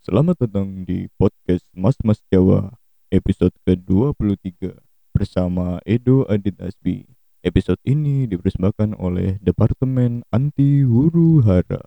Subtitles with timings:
[0.00, 2.72] Selamat datang di podcast Mas Mas Jawa
[3.12, 4.72] episode ke-23
[5.12, 7.04] bersama Edo Adit Asbi.
[7.44, 11.84] Episode ini dipersembahkan oleh Departemen Anti Huru Hara.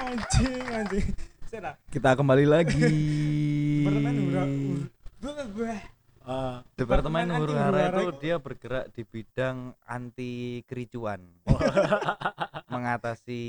[0.00, 1.06] anjing anjing
[1.92, 2.80] Kita kembali lagi.
[3.84, 4.44] departemen hura
[5.52, 5.97] gue
[6.28, 11.24] Ah, Departemen Huru Hara itu dia bergerak di bidang anti kericuan.
[12.68, 13.40] Mengatasi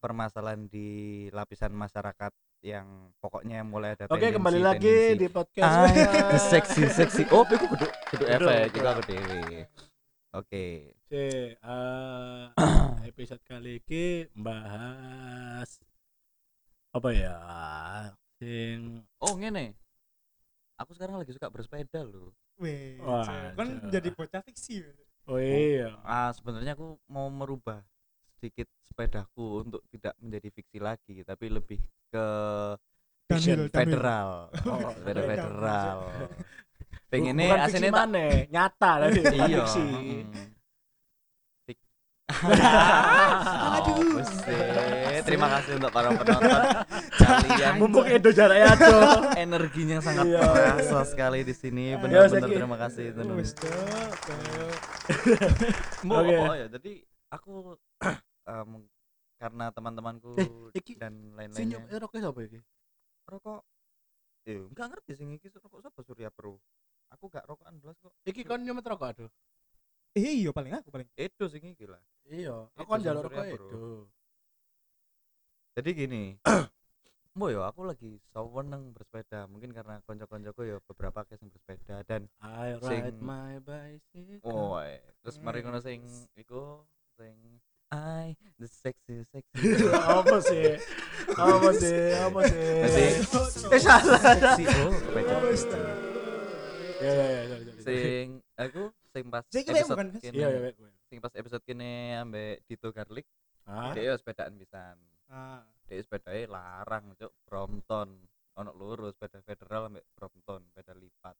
[0.00, 0.88] permasalahan di
[1.28, 2.32] lapisan masyarakat
[2.64, 7.22] yang pokoknya mulai ada Oke tendensi- kembali lagi di podcast Ah, seksi seksi.
[7.28, 8.76] Oh, aku kudu kudu efek kudu.
[8.80, 9.12] juga aku.
[10.32, 10.64] Oke.
[11.12, 11.52] Eh,
[13.04, 15.84] episode kali ini bahas
[16.88, 17.36] apa ya
[18.40, 19.76] sing Oh, ngene.
[20.82, 22.34] Aku sekarang lagi suka bersepeda loh.
[22.58, 24.84] weh Wah, kan jadi bocah fiksi
[25.26, 27.80] oh iya Ah, sebenarnya aku mau merubah
[28.36, 31.78] sedikit sepedaku untuk tidak menjadi fiksi lagi, tapi lebih
[32.10, 32.26] ke
[33.30, 33.72] Damil, damil.
[33.72, 34.28] federal.
[34.68, 35.30] Oh, Sepeda damil.
[35.30, 35.98] federal.
[37.08, 38.06] Pengennya aslinya tak
[38.50, 39.64] nyata tadi bukan iya.
[39.64, 39.86] fiksi
[43.78, 44.20] Aduh.
[45.22, 46.62] Terima kasih untuk para penonton
[47.22, 47.72] kalian.
[47.78, 49.00] mumpung Edo jaraknya tuh
[49.44, 50.42] Energinya sangat Iya.
[50.42, 51.94] terasa sekali di sini.
[51.94, 53.20] Ya, Benar-benar terima kasih itu.
[53.22, 53.36] Oh.
[56.02, 56.34] Mau Oke.
[56.34, 56.66] apa ya?
[56.68, 56.92] Jadi
[57.30, 57.76] aku
[59.42, 60.46] karena teman-temanku Eh,
[60.94, 62.58] dan senyum lain-lainnya eh rokok siapa iki
[63.26, 63.60] rokok
[64.46, 66.62] eh enggak ngerti sing iki rokok siapa Surya Pro
[67.10, 69.30] aku gak rokokan belas kok iki kon nyemet rokok aduh
[70.12, 71.08] eh iya paling aku paling.
[71.48, 73.42] Sing iki lah iya aku Itu kan sing jalur Pro.
[73.42, 73.94] Edo
[75.72, 76.36] jadi gini
[77.32, 79.48] Mbok yo aku lagi seneng bersepeda.
[79.48, 84.52] Mungkin karena konco-koncoku ya beberapa kes yang bersepeda dan I Sing- ride my bicycle.
[84.52, 86.04] Oh eh, terus mari ngono sing
[86.36, 86.84] iku
[87.16, 87.32] sing
[87.88, 89.64] I the sexy sexy
[90.20, 90.76] apa sih?
[91.32, 91.96] Apa sih?
[92.20, 92.68] Apa sih?
[93.72, 95.40] Eh salah sexy oh Cok.
[97.02, 97.80] ya ya ya sorry, sorry.
[97.82, 98.26] sing
[98.60, 100.24] aku sing pas Sing iki episode bukan, Mas?
[100.24, 100.90] iya iya iya.
[101.06, 103.28] sing pas episode kene ambek Dito Garlic.
[103.68, 103.92] Ah.
[103.94, 104.96] Dia yo sepedaan pisan.
[105.28, 105.62] Ah.
[105.86, 108.08] Dia sepedanya larang cuk Brompton.
[108.58, 111.36] Ono loro sepeda federal ambek Brompton sepeda lipat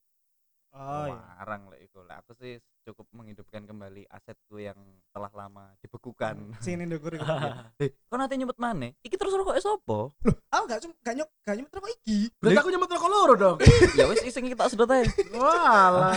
[0.72, 1.20] oh iya.
[1.38, 4.74] Larang lek iku lek aku sih cukup menghidupkan kembali asetku yang
[5.14, 6.34] telah lama dibekukan.
[6.58, 7.24] Sini ndukur iku
[7.78, 10.10] eh kok nanti nyebut mana iki terus rokok sopo
[10.50, 12.18] aku gak cuma gak nyok gak nyumet rokok iki.
[12.42, 13.56] Berarti aku nyemet rokok loro dong?
[13.98, 15.04] Ya wis iseng kita sedot ae.
[15.36, 16.12] Walah.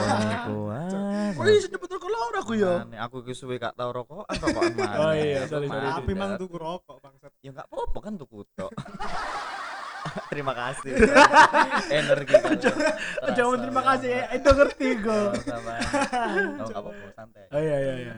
[1.36, 2.74] Kok bisa nyemet rokok loro aku ya?
[3.06, 5.86] Aku ki suwe gak tau rokokan rokokan mana Oh iya, sorry, sorry.
[5.86, 7.32] tapi mang tuku rokok bangsat.
[7.46, 8.72] Ya nggak apa-apa kan tuku tok
[10.32, 10.92] terima kasih
[12.02, 12.34] energi
[13.36, 14.88] Jangan terima kasih ya, itu ngerti
[15.46, 18.14] sama oh, nggak apa-apa santai Oh iya iya iya.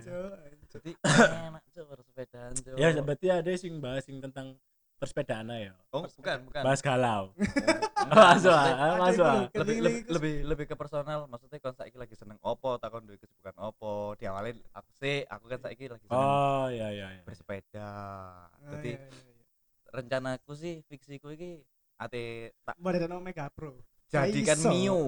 [0.68, 4.56] Jadi enak cuy bersepedaan cuy Ya berarti ada sing bahas sing tentang
[4.98, 5.74] persepedaan ya.
[5.94, 7.30] oh bukan bukan Bahas galau.
[8.08, 8.56] Masuk
[9.04, 9.46] masuk ah.
[9.52, 14.16] lebih lebih lebih ke personal maksudnya kon saiki lagi seneng opo takon duwe kesibukan opo
[14.16, 17.24] diawalin aku sih aku kan saiki lagi seneng Oh iya iya iya.
[17.28, 18.48] bersepeda Ah,
[18.80, 19.92] jadi iya, iya, iya.
[19.92, 21.60] rencanaku sih fiksiku ini
[21.98, 23.74] ate tak Badan Omega Pro
[24.08, 24.70] jadikan iso.
[24.72, 25.00] mio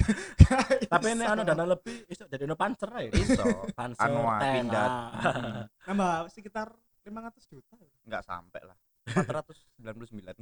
[0.92, 3.10] Tapi ini anu dana lebih iso jadi no pancer aja.
[3.12, 3.44] iso
[3.78, 5.62] Pancer anu ah, tank, pindad ah.
[5.84, 6.68] nambah sekitar
[7.04, 7.74] 500 juta
[8.08, 10.32] nggak sampai lah 499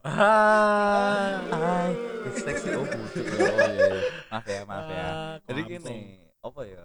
[0.00, 1.36] Ah.
[1.52, 1.92] Hai,
[2.32, 3.20] seksi oh bujuk.
[3.28, 4.00] Oh iya, iya.
[4.32, 5.04] Maaf ya, maaf ya.
[5.04, 5.98] Ah, Jadi gini,
[6.40, 6.84] apa ya?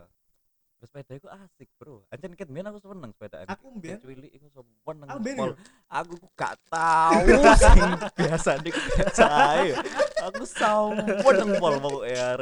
[0.83, 2.03] Bersepeda itu asik, Bro.
[2.11, 3.47] Anjen ket mbiyen aku seneng sepedaan.
[3.47, 5.07] Aku mbiyen- cuili iku seneng.
[5.07, 5.55] Aku.
[5.87, 7.23] Aku ku gak tahu
[7.63, 7.79] sing
[8.19, 8.75] biasa dik
[9.15, 9.79] cae.
[10.27, 11.39] Aku seneng pol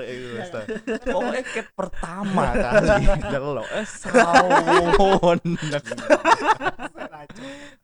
[0.01, 0.49] iku wis.
[0.49, 0.65] ta.
[1.05, 5.37] Pokoke ket pertama kali delok eh seneng.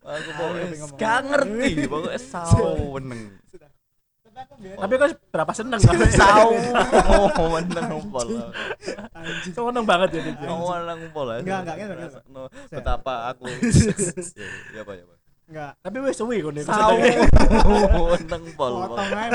[0.02, 0.66] Aku pokoknya
[0.98, 3.22] gak ngerti, pokoknya seneng.
[4.58, 5.96] Tapi kok berapa seneng kan?
[5.98, 6.52] Tahu,
[7.42, 8.30] oh menang pol.
[9.14, 9.54] anjing.
[9.54, 10.48] Seneng banget ya dia.
[10.50, 11.28] Oh menang pol.
[11.42, 12.22] Enggak, enggak, enggak.
[12.30, 13.46] No, betapa aku.
[14.76, 15.18] Ya apa ya, Pak.
[15.48, 15.72] Enggak.
[15.82, 16.64] Tapi wis suwi kok nih.
[16.66, 16.98] Tahu,
[18.14, 18.74] menang pol.
[18.86, 19.32] Potong bang.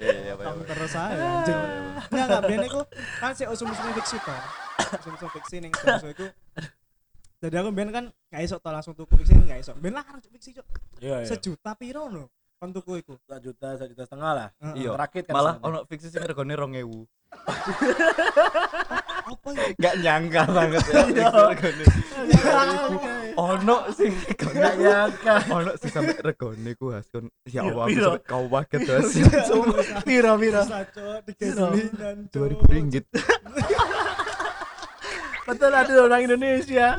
[0.00, 0.32] Iya.
[0.36, 1.60] Potong terus aja anjing.
[2.08, 2.42] Enggak, enggak.
[2.48, 2.80] Biar aku
[3.20, 4.40] kan si usum-usum fiksi kan.
[5.00, 6.26] Usum-usum fiksi ning so iku.
[7.38, 9.72] Jadi aku biar kan nggak iso to langsung tuku fiksi nggak iso.
[9.78, 10.66] Biar larang cuk fiksi cuk.
[10.98, 11.28] Iya iya.
[11.28, 12.26] Sejuta piro no?
[12.58, 13.14] Kon tuku iku.
[13.22, 14.48] Satu juta, satu juta setengah lah.
[14.74, 14.98] Iya.
[14.98, 17.06] Rakit kan Malah ono fiksi sing regane 2000.
[19.28, 21.02] apa ya Gak nyangka banget ya.
[21.06, 21.28] Iya.
[21.54, 21.84] regone.
[23.38, 24.10] Ono sing
[24.42, 25.34] Enggak nyangka.
[25.46, 27.30] ono sing sampe regone ku haskon.
[27.46, 28.10] Ya Allah, aku Piro?
[28.10, 29.06] sampe kau waget has.
[30.02, 30.62] Piro piro.
[30.66, 31.22] bisa cok
[32.34, 33.04] 2000 ringgit.
[35.46, 36.98] Betul ada orang Indonesia.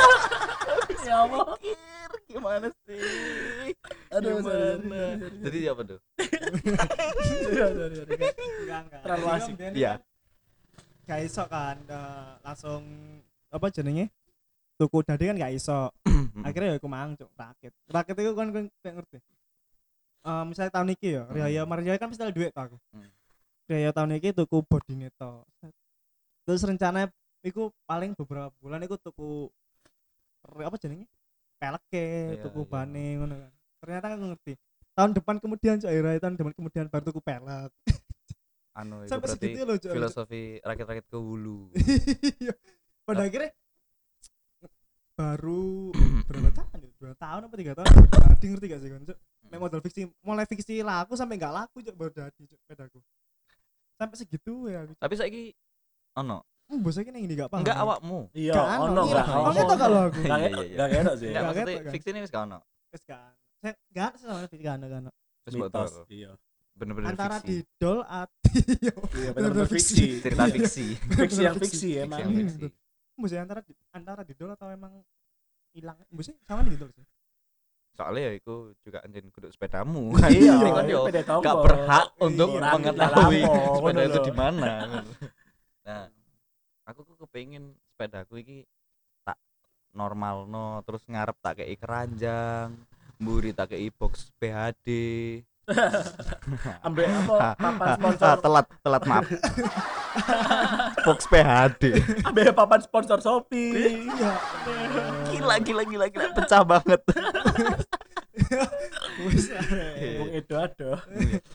[1.06, 1.44] ya Allah.
[2.30, 3.74] Gimana sih?
[4.08, 5.10] Aduh, sorry, sorry, Gimana?
[5.18, 5.38] sorry.
[5.42, 5.98] Jadi apa tuh?
[7.50, 7.66] Iya,
[9.02, 9.54] Terlalu asik.
[9.56, 9.92] kan Iya.
[9.98, 10.08] kan
[11.10, 12.82] gak iso kan eh, langsung
[13.50, 14.14] apa jenenge
[14.78, 15.90] tuku dadi kan gak iso
[16.46, 19.18] akhirnya ya aku mang cok rakit rakit itu kan kan ngerti
[20.20, 23.10] Eh misalnya tahun ini ya Riaya Maria kan mesti ada duit tuh aku Hmm.
[23.66, 25.42] Riaya tahun ini tuku body neto
[26.46, 27.10] terus rencananya
[27.42, 29.50] iku paling beberapa bulan iku tuku
[30.46, 31.10] apa jenenge
[31.60, 32.70] pelek ke Iya, tuku iya.
[32.72, 34.52] bane ngono kan ternyata aku ngerti
[34.90, 37.70] tahun depan kemudian cok Riaya tahun depan kemudian baru tuku pelek
[38.80, 41.58] Anu itu sampai berarti segitu loh cok filosofi rakit-rakit ke hulu.
[42.40, 42.54] Iya.
[43.04, 43.50] pada akhirnya
[45.12, 45.92] baru
[46.28, 46.90] berapa tahun ya?
[46.96, 47.86] dua tahun apa tiga tahun
[48.40, 49.18] jadi ngerti gak sih kan cok
[49.50, 52.98] Nek modal fiksi mulai fiksi laku sampai nggak laku cok baru jadi cok pedaku
[54.00, 55.42] sampai segitu ya Tapi saiki
[56.16, 56.40] ono.
[56.70, 58.18] Hmm, bosnya ini ini gak paham Enggak awakmu.
[58.30, 59.34] Iya, Gak ono ono, enggak iya.
[59.36, 59.50] ono.
[59.60, 60.18] Tau kalau aku.
[60.22, 61.26] Enggak Iya, enak, iya, enggak enak sih.
[61.28, 61.92] Enggak maksudnya ketok kan?
[61.92, 62.58] fiksi ini wis gak ono.
[62.90, 63.30] Wes kan
[63.60, 65.02] saya nggak sih sama fiksi kan kan
[65.44, 65.92] Terus buat Mitos.
[65.92, 66.02] aku.
[66.08, 66.30] Iya.
[66.70, 68.38] Bener-bener antara didol atau
[68.80, 70.04] Iya, Bener-bener benar-benar fiksi.
[70.22, 70.86] cerita fiksi.
[70.96, 71.88] Fiksi yang Fiksi.
[72.00, 72.20] emang.
[73.20, 73.60] Mesti antara
[73.92, 74.96] antara didol atau emang
[75.70, 77.04] hilang mesti sama didol sih
[77.94, 80.16] Soalnya ya itu juga anjing kudu sepedamu.
[80.32, 81.04] Iya, kan yo
[81.44, 83.40] gak berhak untuk Iya, mengetahui
[83.76, 84.72] sepeda itu di mana.
[85.84, 86.04] Nah,
[86.90, 88.58] aku kok kepengin sepedaku iki
[89.22, 89.38] tak
[89.94, 92.74] normal no terus ngarep tak kei keranjang
[93.22, 94.88] mburi tak kei box PHD
[96.86, 97.54] Ambek apa?
[97.54, 98.42] Papan sponsor.
[98.42, 99.22] telat telat maaf.
[101.06, 101.94] Box PHD
[102.26, 104.02] Ambek papan sponsor Shopee.
[104.02, 104.34] iya.
[105.30, 106.34] Gila gila gila gila.
[106.34, 106.98] Pecah banget.
[109.30, 109.46] Wes
[110.18, 110.90] Wong edo ado.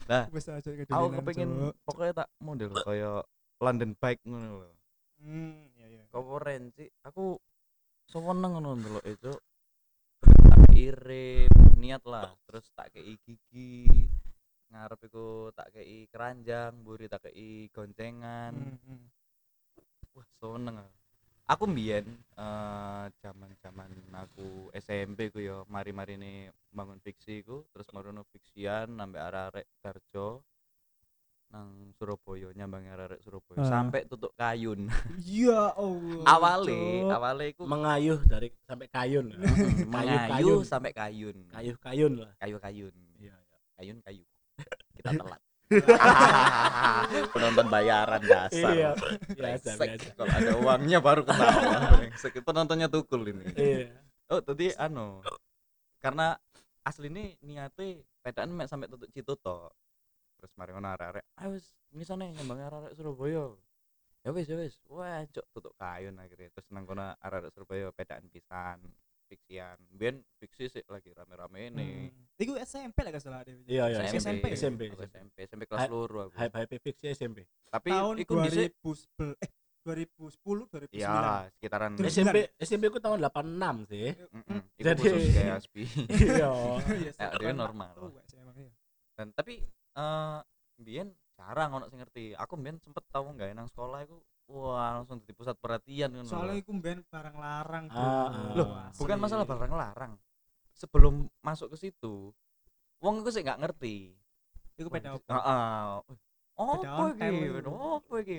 [0.06, 3.26] nah wes aja aku kepengin pokoknya tak model kayak
[3.58, 4.75] London bike ngono lho
[5.26, 6.04] hmm iya iya.
[7.10, 7.26] Aku
[8.06, 9.34] seneng ngono ndelok itu.
[10.22, 13.86] Tak irit niat lah terus tak kei gigi
[14.74, 18.54] ngarep iku tak kei keranjang mburi tak kei goncengan.
[18.54, 19.06] Hmm, hmm.
[20.16, 20.94] wah seneng aku.
[21.46, 22.06] aku mbiyen
[22.42, 29.22] eh zaman-zaman aku SMP ku yo mari-mari ini bangun fiksi ku terus marono fiksian nambah
[29.22, 30.42] arek Darjo
[31.56, 33.70] nang Surabaya nyambang arek Surabaya Ah.
[33.72, 34.92] sampai tutuk kayun
[35.24, 39.32] ya Allah awale awale iku Mengayuh dari sampai kayun.
[39.88, 40.60] Mengayu Kayu-kayun.
[40.68, 42.32] sampai kayun Kayuh-kayun lah.
[42.36, 43.58] kayu kayun Iya, iya.
[43.74, 44.24] kayun kayu
[44.94, 45.40] kita telat
[47.34, 48.92] penonton bayaran dasar Iya.
[49.32, 50.12] Biasa, biasa.
[50.14, 51.96] kalau ada uangnya baru ketawa
[52.48, 53.96] penontonnya tukul ini Iya.
[54.28, 55.24] oh tadi anu
[55.98, 56.36] karena
[56.82, 59.58] asli ini niatnya pedaan mek sampai tutup citu to
[60.46, 63.50] terus mari ngono arek-arek ayo wis misalnya nyambang arek Surabaya
[64.22, 68.30] ya wis ya wis wah cok tutup kayun akhirnya terus nang kono arek Surabaya pedaan
[68.30, 68.78] pisan
[69.26, 72.24] fiksian ben fiksi sih lagi rame-rame ini Hmm.
[72.38, 73.56] Iku SMP lah gak salah deh.
[73.64, 74.52] Iya, iya, SMP.
[74.54, 74.92] SMP.
[74.92, 77.48] SMP SMP kelas Hai- luru aku Hype hype fiksi SMP.
[77.66, 79.50] tapi Tahun iku dhisik 2010 eh
[79.82, 80.94] 2010 2009.
[80.94, 81.16] ya
[81.50, 84.14] sekitaran SMP SMP ku tahun 86 sih.
[84.30, 86.52] Mm-mm, iku Jadi- khusus kayak Aspi Iya.
[86.86, 87.94] Iya, Ya, dia normal.
[88.04, 88.70] iya.
[89.16, 89.64] dan tapi
[89.96, 90.40] eh
[90.76, 94.20] Bian jarang ono sing ngerti aku Bian sempet tau nggak nang sekolah iku
[94.52, 97.98] wah langsung jadi pusat perhatian kan Soalnya iku ben barang larang, Bro.
[97.98, 98.52] Ah, ah.
[98.54, 99.00] Loh, Asli.
[99.02, 100.14] bukan masalah barang larang
[100.76, 102.36] sebelum masuk ke situ
[103.00, 104.14] wong iku sih nggak ngerti
[104.76, 105.32] Iku beda apa?
[105.32, 105.84] Heeh.
[106.56, 107.48] Oh, ontel iki?
[107.64, 108.38] Apa iki?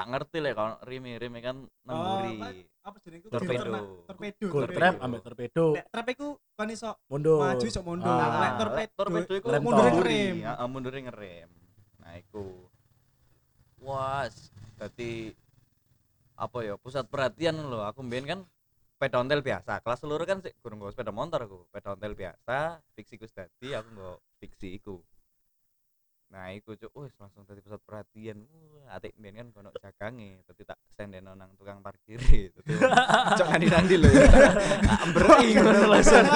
[0.00, 2.40] Gak ngerti lah kalau Rimi Rimi kan nemburi.
[2.40, 3.28] apa- apa jenenge?
[3.28, 3.72] Torpedo.
[4.08, 4.46] Torpedo.
[4.48, 4.78] Gold torpedo.
[4.80, 5.64] trap ambek torpedo.
[5.76, 6.26] Nek trap iku
[6.56, 7.36] kon iso Mundur.
[7.44, 8.08] maju iso mundur.
[8.08, 8.40] Ah.
[8.40, 10.34] Nek torpedo, torpedo iku mundur ngerem.
[10.40, 11.48] Heeh, mundur ngerem.
[12.00, 12.44] Nah, iku.
[13.84, 14.48] Was,
[14.80, 15.36] dadi
[16.40, 18.40] apa ya pusat perhatian loh aku mbien kan
[18.96, 22.80] sepeda ontel biasa kelas seluruh kan sih kurang gue sepeda motor aku sepeda ontel biasa
[22.96, 25.04] fiksi ku dadi aku nggak fiksi iku
[26.30, 26.94] nah iku cuk.
[26.94, 28.46] Wis langsung tadi pusat perhatian.
[28.46, 32.22] Wah atik mbien kan kono jagange tadi tak sendeno nang tukang parkir.
[32.54, 32.72] Tadi
[33.38, 34.10] cok nandi nandi lho.
[35.06, 36.26] Ambrei ngono langsung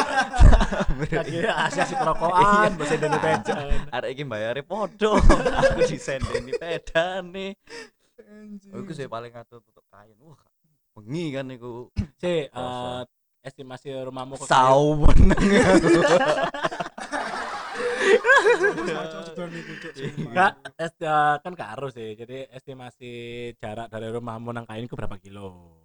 [1.15, 3.55] Lagi asik-asik rokokan, bahasa Indonesia.
[3.95, 5.15] arek iki bayare podo
[5.63, 7.55] aku disendeni pedane.
[8.75, 10.39] Oh, iku sih paling atuh tutup kain wah
[10.95, 11.91] bengi kan iku.
[12.19, 13.01] Si, eh,
[13.45, 15.19] estimasi rumahmu ke sawen
[20.25, 20.91] Enggak, eh,
[21.41, 22.15] kan gak harus sih.
[22.15, 23.13] Jadi estimasi
[23.59, 25.79] jarak dari rumahmu nang kain ku berapa kilo?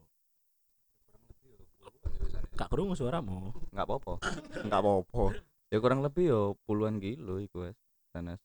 [2.53, 3.55] Kak krungu suaramu.
[3.71, 4.13] nggak apa-apa
[4.67, 5.23] nggak apa-apa
[5.71, 7.71] ya kurang lebih yo puluhan kilo iku
[8.11, 8.43] sanes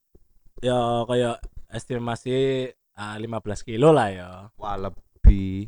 [0.63, 4.29] Ya kayak estimasi ah, 15 kilo lah ya.
[4.55, 5.67] wah lebih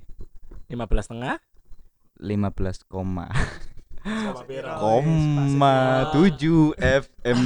[0.72, 1.44] 15 setengah?
[2.24, 3.28] 15 koma
[4.08, 4.72] Koma piro?
[4.80, 5.76] koma
[6.16, 7.38] tujuh FM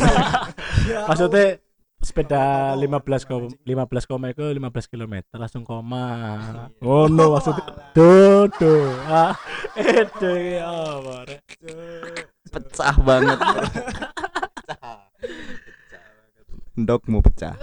[1.09, 1.57] Maksudnya
[2.01, 6.05] sepeda 15 koma 15 koma itu 15 km langsung koma.
[6.81, 8.89] Oh no maksudnya tuh tuh.
[9.05, 9.33] Ah,
[9.77, 10.65] itu ya
[12.51, 14.99] pecah banget pecah
[16.75, 17.55] ndokmu pecah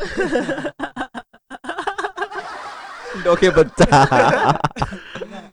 [3.20, 4.04] ndoknya pecah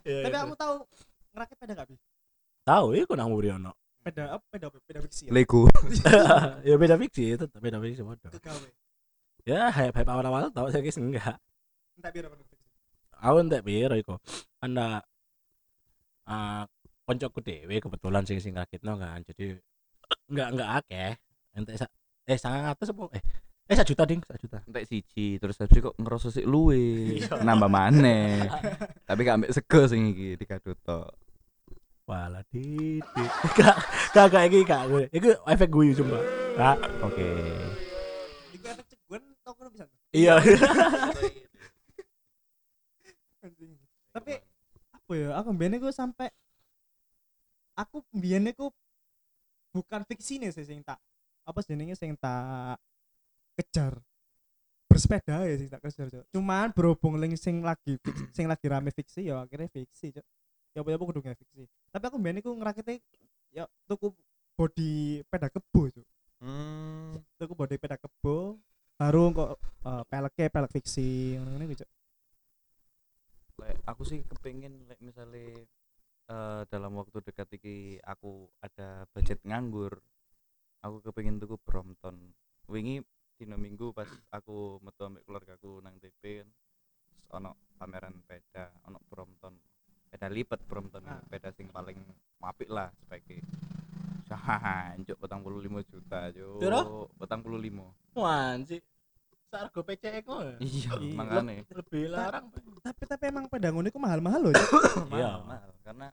[0.06, 0.38] Iya, Tapi iya.
[0.38, 0.86] kamu tahu
[1.34, 1.95] ngerakit peda gak bi?
[2.66, 3.72] Tahu iku nang Wuryono.
[4.02, 4.44] Peda apa?
[4.50, 4.78] Peda apa?
[4.82, 5.32] Peda fiksi ya?
[5.34, 5.66] Lego
[6.68, 8.30] ya beda fiksi itu beda fiksi bodoh.
[8.34, 8.70] Kegawe.
[9.46, 11.38] Ya hype hype awal-awal tau saya kis enggak.
[11.98, 12.56] Entak biar apa fiksi?
[13.16, 14.18] Aku entek piro iku.
[14.60, 15.02] Anda
[16.26, 16.66] ah
[17.06, 19.22] koncoku dhewe kebetulan sing sing rakitno kan.
[19.22, 19.54] Jadi
[20.30, 21.12] enggak enggak akeh.
[21.54, 21.86] Entek sa
[22.26, 23.24] eh 900 apa eh
[23.66, 24.58] eh 1 juta ding, 1 juta.
[24.66, 26.78] entek siji terus habis kok ngerasa sik luwe
[27.18, 27.42] Iya.
[27.42, 28.46] nambah maneh
[29.10, 31.10] tapi gak ambek sego sing iki dikadut tok
[32.06, 33.30] Walah titik.
[33.58, 33.76] Gak
[34.14, 35.04] gak kayak iki gak gue.
[35.10, 36.22] Iku efek guyu coba.
[36.56, 36.78] Kak.
[37.02, 37.28] oke
[38.54, 39.86] Iku efek ceguan tau kan bisa.
[40.12, 40.38] Iya.
[43.42, 43.74] Anjing.
[44.12, 44.34] Tapi
[44.92, 45.30] apa ya?
[45.38, 46.30] Aku mbiyane ku sampai
[47.76, 48.72] aku mbiyane ku
[49.76, 50.96] bukan fiksi nih sih sing tak
[51.44, 52.80] apa jenenge sing tak
[53.60, 54.00] kejar
[54.88, 56.24] bersepeda ya sing tak kejar Cuk.
[56.32, 60.24] cuman berhubung link sing lagi fiksi- sing lagi rame fiksi ya akhirnya fiksi Cuk.
[60.76, 63.00] Ya apa apa kudu nggak fiksi tapi aku mbiyane ku ngerakite
[63.56, 64.12] ya tuku
[64.60, 66.04] body peda kebo Cuk.
[66.44, 67.16] hmm.
[67.40, 68.60] tuku body peda kebo
[69.00, 69.52] baru kok
[69.88, 71.86] eh, peleknya pelek fiksi ngono-ngono gitu
[73.64, 75.64] lek aku sih kepengin lek misalnya
[76.28, 80.04] eh, dalam waktu dekat iki aku ada budget nganggur
[80.84, 82.36] aku kepengin tuku Brompton
[82.68, 83.00] wingi
[83.40, 86.50] dino minggu pas aku metu ambek keluargaku nang TP kan
[87.36, 89.56] ono pameran peda ono Brompton
[90.16, 91.20] peda lipat Brompton Ah.
[91.28, 92.00] peda sing paling
[92.40, 93.44] apik lah speke
[94.26, 96.58] Hahaha, petang puluh lima juta, jo.
[97.16, 97.86] Petang puluh lima.
[98.18, 98.82] Wanci.
[99.48, 100.40] Sargo PCE kok.
[100.42, 100.56] ya?
[100.60, 100.92] Iya,
[101.22, 101.62] makanya.
[101.70, 102.50] Lebih larang.
[102.82, 104.54] tapi tapi emang peda ngono iku mahal-mahal loh.
[105.14, 105.40] Iya.
[105.40, 105.70] Mahal, mahal.
[105.86, 106.08] karena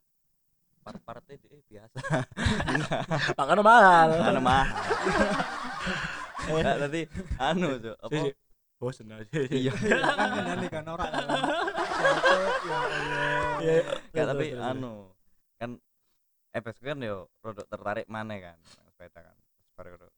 [0.85, 1.97] part-partnya dia biasa.
[3.39, 4.09] Makanya mahal.
[4.13, 4.69] Karena mahal.
[6.53, 7.01] Enggak, tadi
[7.41, 7.67] anu.
[7.97, 8.13] Apa?
[8.13, 8.35] Sih, sih.
[8.77, 9.31] Bosen aja.
[9.47, 9.73] Iya.
[9.73, 11.27] kan ngene kan ora kan.
[12.03, 13.83] Ya Iya.
[14.11, 14.93] Enggak, tapi anu
[15.57, 15.71] kan
[16.53, 19.37] FS kan yo rodok tertarik mana kan sepeda kan.
[19.83, 20.13] Rodok,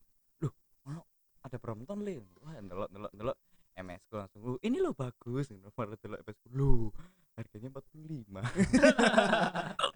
[0.45, 0.53] Loh,
[0.88, 1.00] ono
[1.45, 2.21] ada Brompton le.
[2.41, 3.37] Wah, ndelok ndelok ndelok
[3.75, 4.41] MS ku langsung.
[4.45, 6.49] "Oh, ini lo bagus." Ngono baru delok FS ku.
[6.53, 6.93] Loh,
[7.37, 8.45] harganya 45.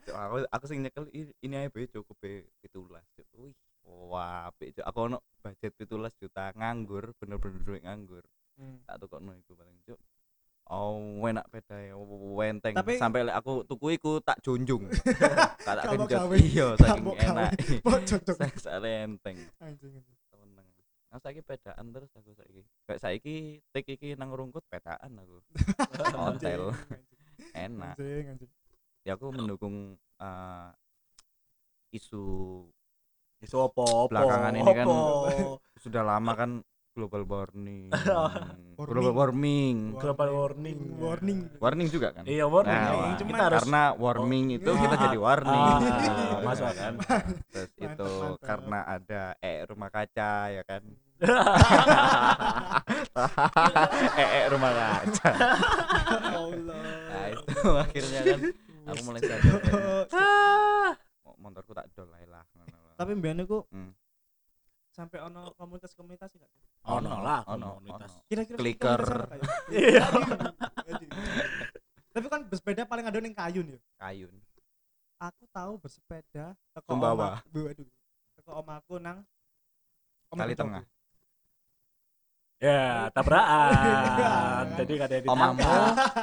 [0.04, 3.04] Cuk, aku aku sing nyekel "Ih, ini aja be cukup be 17.
[3.16, 3.28] Cuk.
[3.36, 3.54] Wih,
[3.84, 4.84] wah, Cuk.
[4.84, 8.24] Aku ono budget 17 juta nganggur, bener-bener duit nganggur.
[8.58, 8.82] Hmm.
[8.90, 9.94] tak tukokno iku paling cuk
[10.68, 11.94] oh enak peda ya
[12.32, 12.74] wenteng.
[12.76, 14.84] Tapi- sampai aku tuku iku tak junjung.
[15.68, 16.36] Tak tak gawe.
[16.40, 17.50] iya Gak saking enak.
[17.84, 18.36] Kok cocok.
[18.64, 20.00] Saya enteng anjing
[20.32, 20.64] temen
[21.12, 22.62] aku saiki pedaan terus aku saiki.
[22.88, 23.36] Kayak saiki
[23.68, 25.44] tik iki nang rungkut pedaan aku.
[26.16, 26.72] Hotel
[27.52, 27.94] enak.
[27.96, 28.50] Anjing anjing.
[29.04, 30.68] ya aku mendukung eh,
[31.92, 32.24] isu
[33.38, 34.10] Isu apa?
[34.10, 35.62] Belakangan ini kan- Apa?
[35.78, 36.50] sudah lama kan
[36.90, 37.90] global warming
[38.78, 38.78] Warming.
[38.78, 40.78] global warming Global warning.
[40.96, 41.38] Warning.
[41.56, 42.70] warning juga kan Iya warning.
[42.70, 43.14] Nah, warning.
[43.16, 46.94] Cuman kita harus karena warming itu kita Ah, jadi warning ah, masuk Ya kan
[47.48, 48.38] terus Mantap, itu mantap.
[48.40, 50.82] karena ada eh rumah kaca ya kan
[54.16, 55.30] eh rumah kaca
[56.30, 56.82] Allah.
[57.08, 58.40] nah itu akhirnya kan
[58.86, 60.90] aku mulai sadar kayak, Ah.
[61.20, 62.94] "Mo- motorku tak dol lah ngono.
[62.94, 63.90] Tapi mbiyane ku Hmm.
[64.98, 66.50] Sampai ono komunitas-komunitas enggak?
[66.90, 68.10] Ono lah ono, komunitas.
[68.10, 68.26] ono.
[68.26, 69.02] Kira-kira Clicker.
[69.30, 69.46] ya?
[69.94, 70.06] Iya.
[72.10, 73.80] Tapi kan bersepeda paling ada ning kayun ya.
[73.96, 74.34] kayun
[75.20, 77.86] Aku tahu bersepeda teko oma- Bu, aduh.
[78.34, 79.22] Teko omaku nang
[80.28, 80.82] Kali tengah.
[82.58, 84.66] Ya, tabrakan.
[84.78, 85.30] Jadi kada ditangkap.
[85.32, 85.74] omamu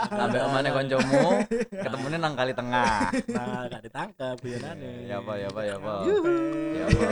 [0.06, 1.24] sampai omane koncomu
[1.84, 5.08] ketemunya nang kali tengah Nah, gak ditangkap guyonane.
[5.08, 6.34] ya apa ya apa ya apa Yuhu.
[6.72, 7.08] ya apa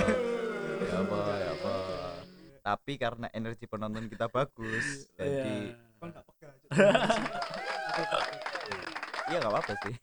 [0.84, 1.74] ya apa ya apa.
[2.64, 6.24] Tapi karena energi penonton kita bagus jadi pegah.
[6.24, 6.48] Cuk.
[9.32, 9.96] iya nggak apa-apa sih.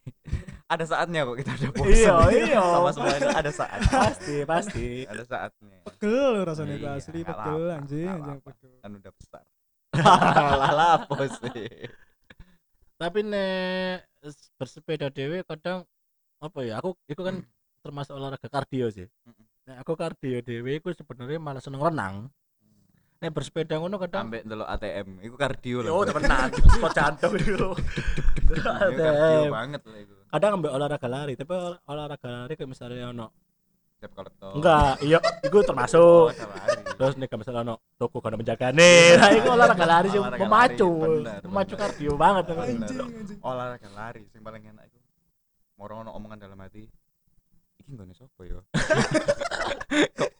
[0.71, 2.63] Ada saatnya kok kita udah bosan Iya, iya.
[2.63, 5.03] sama semua itu ada saat Pasti, pasti.
[5.03, 5.83] ada saatnya.
[5.83, 8.71] Pegel rasanya itu Iya, asli pegel anjing anjing pegel.
[8.79, 9.43] Kan udah besar.
[9.99, 11.91] Lah lah apa sih?
[12.95, 14.07] Tapi nek
[14.61, 15.83] bersepeda dewe kadang
[16.39, 17.43] apa ya aku itu kan
[17.83, 19.11] termasuk olahraga kardio sih.
[19.27, 19.50] Mm-mm.
[19.71, 22.27] Nek aku kardio dewe aku sebenarnya malah seneng renang.
[23.21, 27.69] Nek bersepeda ngono kadang sampai ndelok ATM itu kardio lah oh temenan spot jantung Itu
[28.59, 33.29] kardio banget lah itu kadang ambil olahraga lari tapi olah- olahraga lari kayak misalnya ono
[34.01, 36.33] Siap kolektor enggak iya itu termasuk.
[36.33, 39.21] Oh, terus nih misalnya ono toko gak menjagane.
[39.21, 40.91] Nah itu olahraga lari sih memacu.
[41.45, 42.45] memacu kardio banget
[43.45, 44.99] olahraga lari yang paling enak itu
[45.77, 46.89] moro ono omongan dalam hati
[47.91, 50.31] iki nggone sopo yo kok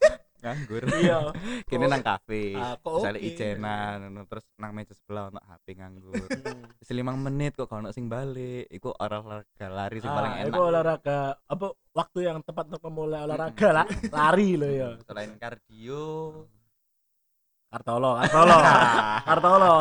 [0.41, 0.81] nganggur?
[0.97, 1.29] Iya.
[1.69, 3.29] Kini nang kafe Ah, misalnya oke.
[3.29, 6.17] ijenan terus nang meja sebelah ono HP nganggur.
[6.17, 6.65] Hmm.
[6.81, 8.65] selimang menit kok kalau sing balik.
[8.73, 10.49] Iku olahraga lari sing paling Ah, enak.
[10.49, 13.85] itu olahraga apa waktu yang tepat untuk memulai olahraga lah.
[14.09, 14.89] Lari loh ya.
[15.05, 16.47] Selain kardio.
[17.69, 18.57] Kartolo kartolo.
[19.29, 19.75] Kartolo.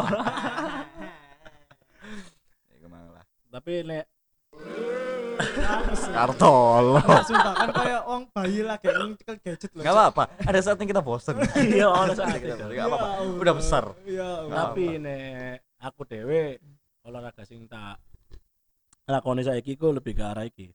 [2.76, 2.86] Iku
[3.48, 4.04] tapi nek
[6.10, 10.86] kartolo Nah, sumpah kan kayak wong bayi lagi nyekel gadget loh nggak apa-apa ada saatnya
[10.88, 11.34] kita bosen.
[11.76, 13.08] Iya ono saat Kita bosen, nggak apa-apa
[13.40, 13.84] udah besar.
[14.04, 16.60] Iya tapi nek aku dewe
[17.06, 17.96] olahraga sing tak
[19.10, 20.70] lakoni saiki ku lebih ke arah iki.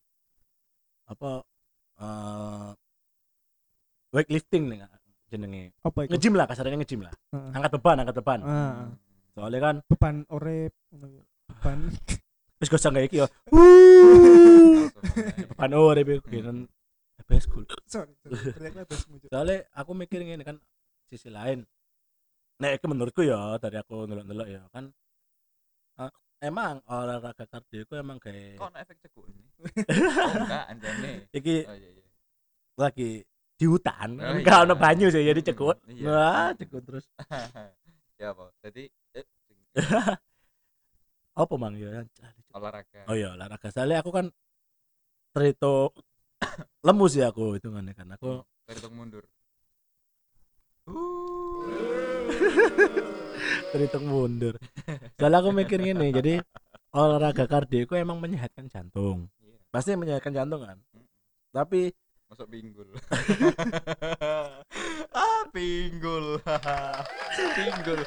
[1.08, 1.46] Apa
[2.02, 2.70] eh
[4.12, 4.80] weightlifting nih
[5.32, 5.64] jenenge.
[5.84, 6.12] Apa itu?
[6.16, 7.14] Ngejim lah kasarnya ngejim lah.
[7.32, 8.40] Angkat beban angkat beban.
[9.36, 10.72] Soalnya kan beban orep
[11.52, 11.80] beban
[12.62, 13.28] wis gosong kayak iki ya
[15.56, 16.68] beban oh rebe kenen
[17.26, 17.66] best cool
[19.32, 20.58] soalnya aku mikir ngene kan
[21.06, 21.66] sisi lain.
[22.62, 24.90] Nek iki menurutku ya dari aku ndelok-ndelok ya kan
[26.02, 26.12] eh,
[26.44, 29.44] emang olahraga kardio itu emang kayak kok efek cekuk ini?
[30.26, 31.12] Oh enggak anjane.
[31.34, 32.06] Iki oh iya iya.
[32.80, 33.12] lagi
[33.56, 34.10] di hutan.
[34.20, 34.66] Oh, enggak iya.
[34.68, 36.06] ono banyu sih jadi cekut Hmm, iya.
[36.10, 37.06] wah cekut terus.
[38.16, 38.48] Ya apa?
[38.64, 39.28] Jadi eh,
[41.36, 41.76] apa mang?
[41.76, 42.08] Ya
[42.56, 43.04] olahraga.
[43.12, 43.68] Oh iya olahraga.
[43.70, 44.32] Soalnya aku kan
[45.36, 45.92] terhitung
[46.88, 48.08] lemu sih aku hitungannya kan.
[48.16, 49.24] Aku terhitung mundur.
[53.74, 54.56] Terhitung mundur.
[55.20, 56.40] Soalnya aku mikir gini jadi
[56.96, 59.28] olahraga kardio itu emang menyehatkan jantung.
[59.44, 59.60] Iya.
[59.68, 60.80] pasti menyehatkan jantung kan?
[60.96, 61.04] Mm.
[61.52, 61.92] tapi
[62.32, 62.88] masuk pinggul.
[65.16, 66.15] Ah pinggul
[67.58, 68.00] pinggul.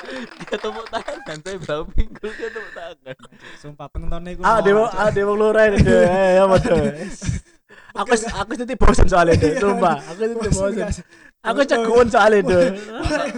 [0.45, 3.17] Dia tepuk tangan saya bilang pinggul dia tepuk tangan.
[3.61, 6.07] Sumpah penontonnya gue ah dewa ah dewa lurah ini deh
[6.39, 6.85] ya betul
[7.99, 10.87] aku aku nanti bosan soalnya deh sumpah aku nanti bosan
[11.43, 12.67] aku cegun soalnya deh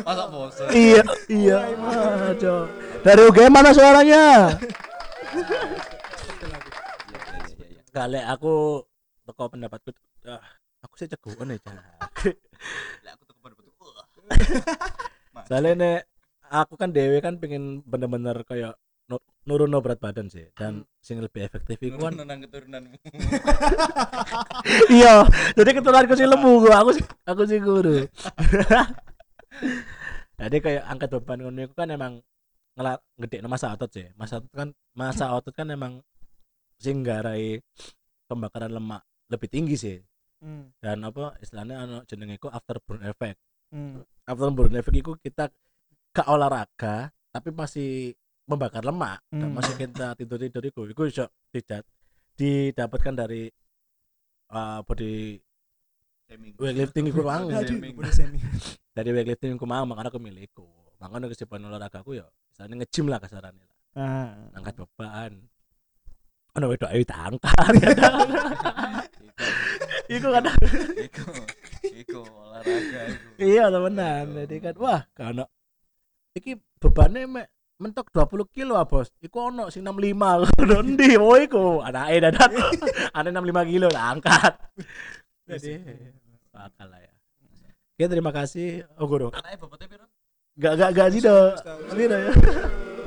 [0.05, 1.59] masa bosan iya iya.
[2.31, 2.68] Aduh.
[3.00, 4.53] Dari UGM mana suaranya?
[7.90, 8.85] Kali aku
[9.24, 9.90] teko pendapatku.
[10.29, 10.37] Ah,
[10.85, 11.81] aku sih ceguan ya Cak.
[13.09, 13.24] aku
[15.49, 16.01] soalnya nek
[16.51, 18.75] aku kan dewe kan pengen bener-bener kayak
[19.11, 22.95] nu- nurun no berat badan sih dan sing lebih efektif itu kan nang keturunanmu
[24.99, 28.07] iya jadi keturunanku sih lemu gua aku sih aku sih guru.
[30.40, 32.25] Jadi kayak angkat beban ngono iku kan emang
[32.73, 34.09] ngelak gede masa otot sih.
[34.16, 36.01] Masa otot kan masa otot kan emang
[36.81, 37.61] sing nggarai
[38.25, 39.99] pembakaran lemak lebih tinggi sih.
[40.40, 40.73] Hmm.
[40.81, 43.37] dan apa istilahnya ano jenenge iku afterburn effect
[43.70, 44.02] hmm.
[44.26, 45.50] afterburn effect itu kita
[46.11, 48.14] ke olahraga tapi masih
[48.46, 49.22] membakar lemak.
[49.30, 49.56] Dan Hmm.
[49.56, 51.87] masih kita tidur tidur itu itu bisa tidak
[52.35, 53.46] didapatkan dari
[54.50, 55.38] uh, body
[56.59, 57.50] weightlifting itu mang
[58.96, 60.66] dari weightlifting aku mang makanya aku milikku
[61.02, 63.78] makanya kesibukan olahraga aku ya misalnya nge-gym lah kasarannya lah.
[63.98, 64.30] Ah.
[64.54, 65.33] Angkat beban
[66.57, 67.75] ono wedok ayo tangkat
[70.11, 70.59] iku kadang.
[70.99, 71.25] Iku
[71.87, 73.29] iku olahraga iku.
[73.39, 75.45] Iya temenan jadi kan wah karena
[76.35, 77.47] iki bebannya mek
[77.81, 79.15] mentok 20 kilo ah bos.
[79.23, 80.51] Iku ono sing 65
[80.93, 81.81] ndi mau iku?
[81.81, 82.51] Anake dadat
[83.17, 84.55] ane 65 kilo lah angkat.
[85.47, 85.73] Jadi
[86.51, 87.13] bakal lah ya.
[87.97, 88.85] Oke terima kasih.
[88.99, 89.31] Oh guru.
[89.33, 90.07] Anaknya bobotnya piro?
[90.61, 91.57] Gak gak gak sih sih ya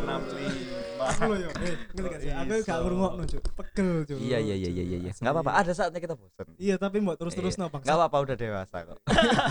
[0.08, 0.73] 65
[1.06, 1.76] aku loh ya eh
[2.22, 2.32] sih?
[2.32, 3.44] Aku gak ngrungokno cuk.
[3.56, 4.18] Pegel cuk.
[4.20, 5.12] Iya iya iya iya iya.
[5.12, 8.78] Nggak apa-apa ada saatnya kita bosan iya tapi mbok terus-terus no nggak apa-apa udah dewasa
[8.88, 9.00] kok.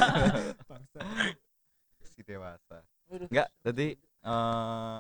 [0.71, 0.99] Bangsa.
[2.03, 2.79] Si dewasa.
[3.29, 4.97] Nggak jadi eh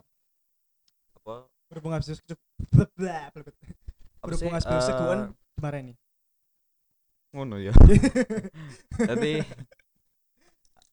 [1.22, 1.34] apa?
[1.72, 2.20] Berhubung habis
[4.20, 5.96] berhubung habis eh, seguan kemarin nih.
[7.32, 7.72] Ngono ya.
[9.10, 9.40] Jadi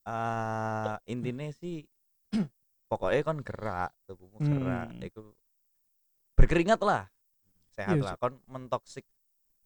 [0.09, 1.83] eh intinya sih
[2.89, 4.87] pokoknya kan gerak tubuhmu gerak.
[4.89, 5.03] Hmm.
[5.03, 5.21] itu
[6.39, 7.03] berkeringat lah.
[7.75, 8.15] Sehat Iya, lah.
[8.15, 9.03] kon mentoksik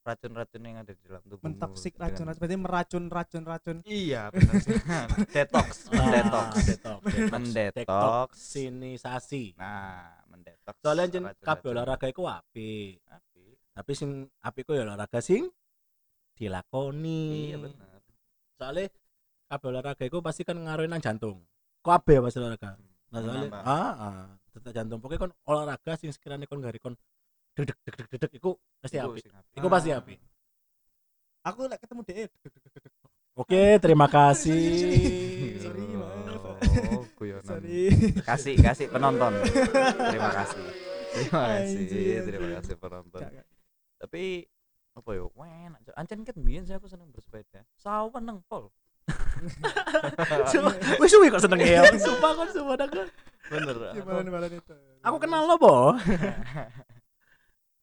[0.04, 4.76] racun-racun yang ada di dalam tubuh mentoksik racun-racun berarti meracun racun-racun iya benar sih
[5.32, 7.00] detox Ah, detox detox.
[7.32, 7.88] Mendetoks.
[7.88, 13.00] detoksinisasi nah mendetoks soalnya jen kabeh olahraga iku apik.
[13.08, 13.56] Apik.
[13.72, 14.10] tapi sing
[14.44, 15.48] apik ku ya olahraga sing
[16.36, 17.56] dilakoni.
[17.56, 18.00] Iya benar
[18.60, 18.92] soalnya
[19.48, 21.48] kabeh olahraga iku pasti kan ngaruhin nang jantung.
[21.80, 22.76] Kabeh pas olahraga.
[23.08, 25.02] Nah soalnya ah, ah detak jantung.
[25.02, 26.94] Pokoknya kon olahraga sing sekiranya kon gari kon
[27.54, 29.54] dedek dedek dedek iku pasti Iku sing apik.
[29.54, 30.00] iku pasti Ah.
[30.00, 30.20] apik
[31.44, 32.26] aku lek ketemu dia
[33.36, 34.64] oke terima kasih.
[35.60, 36.64] Sorry, maaf.
[36.90, 37.44] Oh, guyonan.
[37.52, 37.92] sorry.
[38.22, 39.34] Kasih kasih penonton.
[40.08, 40.64] Terima kasih.
[41.14, 41.86] Terima kasih
[42.26, 43.22] terima kasih penonton.
[44.00, 44.24] Tapi
[44.94, 45.96] apa yo enak Cok.
[45.98, 47.66] ancen kan biyen saya aku seneng bersepeda.
[47.76, 48.70] Sawan nang pol
[51.00, 51.84] Wis suwi kok seneng ya?
[52.00, 53.08] Sumpah kon sumpah dah kon
[53.44, 55.94] bener aku- balan-balan itu aku kenal lo po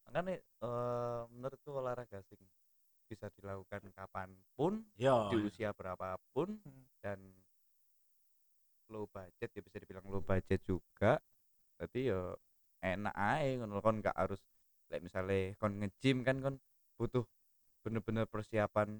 [0.09, 2.41] makanya eh, menurutku olahraga sing
[3.07, 5.29] bisa dilakukan kapan pun yo.
[5.29, 6.85] di usia berapapun Hmm.
[6.99, 7.19] dan
[8.89, 11.23] low budget ya bisa dibilang low budget juga.
[11.79, 12.35] Jadi ya
[12.81, 13.99] enak aja ngono kon.
[13.99, 14.41] Nggak harus
[14.87, 16.57] kayak misalnya kon nge-gym kan kon
[16.97, 17.23] butuh
[17.81, 18.99] bener-bener persiapan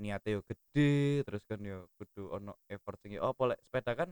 [0.00, 4.08] niatnya yo gede terus kan yo kudu ono effort sing apa lek sepeda kan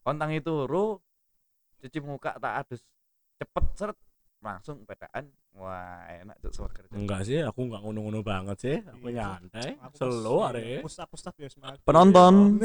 [0.00, 1.00] kontang itu ru
[1.78, 2.84] cuci muka tak adus
[3.36, 3.98] cepet seret
[4.38, 9.38] langsung pedaan wah enak tuh seger enggak sih aku enggak ngono-ngono banget sih aku Iya.
[9.38, 11.78] nyantai Aku slow pas- are pustap ya semangat.
[11.82, 12.34] penonton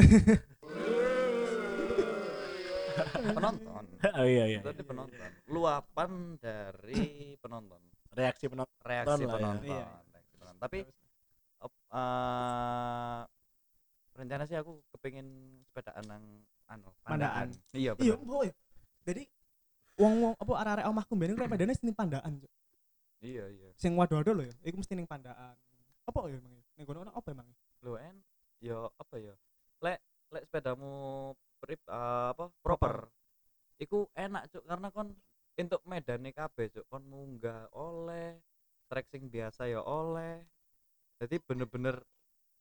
[3.29, 7.03] penonton oh iya iya berarti penonton luapan dari
[7.37, 9.27] penonton reaksi penonton reaksi lah ya.
[9.29, 9.85] penonton, Iya.
[10.09, 10.59] reaksi penonton.
[10.59, 10.79] tapi
[11.93, 13.19] eh,
[14.17, 15.27] rencana sih aku kepengin
[15.69, 16.23] sepedaan nang
[16.67, 17.47] anu Pandaan.
[17.71, 18.49] iya Iya, boy.
[19.07, 19.23] Jadi
[19.95, 22.43] wong-wong apa arek-arek omahku mbene ku pedane sing pandaan.
[22.43, 22.51] Cuk.
[23.23, 25.55] iya iya Sing wado-wado lho ya, iku mesti ning pandaan.
[26.05, 26.53] Apa ya emang?
[26.75, 27.47] Ning kono ono apa emang?
[27.85, 28.17] lo en
[28.57, 29.33] yo apa ya
[29.85, 29.99] lek
[30.33, 33.05] lek sepedamu prip eh, apa proper
[33.77, 35.13] iku enak cuk karena kon
[35.57, 38.41] untuk medane kabeh cuk kon munggah oleh
[38.89, 40.41] trek sing biasa ya oleh
[41.17, 41.97] jadi bener-bener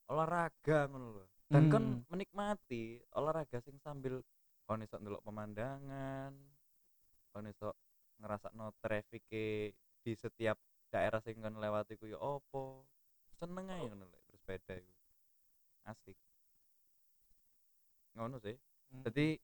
[0.08, 1.26] olahraga ngono lho.
[1.46, 2.02] Dan Hmm.
[2.10, 4.18] menikmati olahraga sing sambil
[4.66, 6.34] kon iso ndelok pemandangan
[7.30, 7.70] kon iso
[8.18, 9.22] ngerasakno traffic
[10.02, 10.58] di setiap
[10.90, 12.82] daerah sing kon lewati ku opo.
[13.38, 14.92] Seneng aja ngono lek bersepeda iku.
[15.86, 16.18] Asik.
[18.16, 18.56] Ngono sih.
[18.86, 19.02] Hmm.
[19.02, 19.34] jadi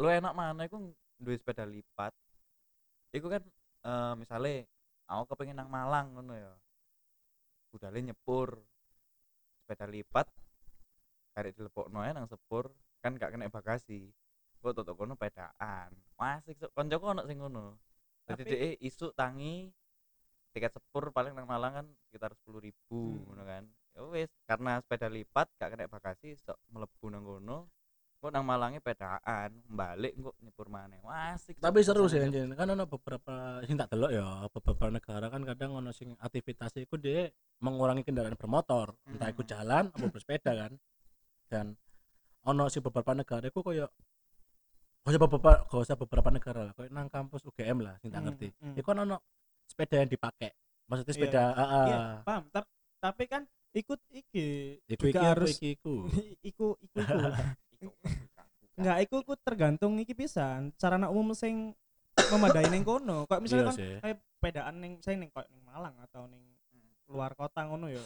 [0.00, 2.12] lu enak mana iku duwe sepeda lipat.
[3.12, 3.42] Iku kan
[3.86, 4.66] eh misalnya
[5.06, 6.52] aku kepengen nang Malang ngono ya
[7.72, 8.60] budale nyepur
[9.56, 10.28] sepeda lipat
[11.32, 12.68] karek dilepokno ae nang sepur
[13.00, 14.12] kan gak kena bagasi.
[14.60, 15.90] Kok tutuk kono pedaan.
[16.20, 17.80] Masih koncoku ono sing ngono.
[18.28, 19.72] Jadi Tapi- dhek isu tangi
[20.52, 23.42] tiket sepur paling nang Malang kan sekitar sepuluh ribu Hmm.
[23.42, 23.64] kan.
[23.96, 27.58] Ya wis karena sepeda lipat gak kena bagasi sok melebu nang kono
[28.22, 31.60] kok nang Malangnya pedaan balik kok nyepur maneh asik Cuk.
[31.60, 35.74] tapi seru sih anjing kan ono beberapa sing tak delok ya beberapa negara kan kadang
[35.74, 37.26] ono sing aktivitas itu dia
[37.58, 39.50] mengurangi kendaraan bermotor entah itu Hmm.
[39.50, 40.72] jalan atau bersepeda kan
[41.48, 41.74] dan
[42.42, 43.90] ono sih beberapa negara itu koyo
[45.02, 48.22] gak usah beberapa gak usah beberapa negara lah koyo nang kampus UGM lah sing tak
[48.22, 48.74] Hmm, ngerti hmm.
[48.78, 49.18] itu kan ono
[49.64, 50.50] sepeda yang dipakai
[50.86, 51.18] maksudnya Iya.
[51.18, 51.84] sepeda ah, ah.
[51.84, 52.42] Iya, paham.
[52.48, 54.46] Tap- Tapi kan ikut iki
[54.84, 55.94] iku iki juga apa harus iki iku
[56.44, 57.02] iku iku iku.
[58.78, 60.72] Enggak, iku iku tergantung iki pisan.
[60.80, 61.76] Sarana umum sing
[62.32, 63.28] memadai ning kono.
[63.28, 66.42] Kayak misalnya iya kan sih kayak pedaan ning saya ning koyo ning Malang atau ning
[67.10, 68.00] luar kota ngono ya.